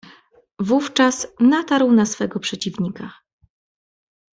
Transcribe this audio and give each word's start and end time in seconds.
"Wówczas 0.59 1.27
natarł 1.39 1.91
na 1.91 2.05
swego 2.05 2.39
przeciwnika." 2.39 3.11